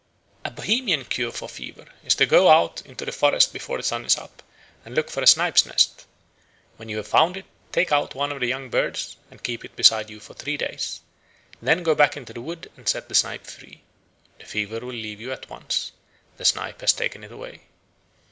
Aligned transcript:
A 0.43 0.49
Bohemian 0.49 1.05
cure 1.05 1.31
for 1.31 1.47
fever 1.47 1.85
is 2.03 2.15
to 2.15 2.25
go 2.25 2.49
out 2.49 2.81
into 2.87 3.05
the 3.05 3.11
forest 3.11 3.53
before 3.53 3.77
the 3.77 3.83
sun 3.83 4.03
is 4.03 4.17
up 4.17 4.41
and 4.83 4.95
look 4.95 5.11
for 5.11 5.21
a 5.21 5.27
snipe's 5.27 5.63
nest. 5.63 6.05
When 6.77 6.89
you 6.89 6.97
have 6.97 7.07
found 7.07 7.37
it, 7.37 7.45
take 7.71 7.91
out 7.91 8.15
one 8.15 8.31
of 8.31 8.39
the 8.39 8.47
young 8.47 8.71
birds 8.71 9.17
and 9.29 9.43
keep 9.43 9.63
it 9.63 9.75
beside 9.75 10.09
you 10.09 10.19
for 10.19 10.33
three 10.33 10.57
days. 10.57 11.01
Then 11.61 11.83
go 11.83 11.93
back 11.93 12.17
into 12.17 12.33
the 12.33 12.41
wood 12.41 12.71
and 12.75 12.89
set 12.89 13.09
the 13.09 13.13
snipe 13.13 13.45
free. 13.45 13.83
The 14.39 14.47
fever 14.47 14.79
will 14.79 14.87
leave 14.87 15.21
you 15.21 15.31
at 15.31 15.51
once. 15.51 15.91
The 16.37 16.45
snipe 16.45 16.81
has 16.81 16.93
taken 16.93 17.23
it 17.23 17.31
away. 17.31 17.61